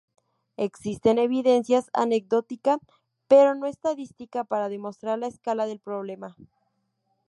[0.57, 2.79] Existe evidencia anecdótica,
[3.27, 6.35] pero no estadística para demostrar la escala del problema.